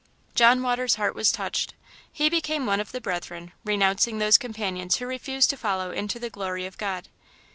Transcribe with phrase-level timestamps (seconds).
[0.33, 1.75] John Waters' heart was touched.
[2.11, 6.31] He became one of the Brethren, renouncing those companions who refused to follow into the
[6.31, 7.07] glory of God.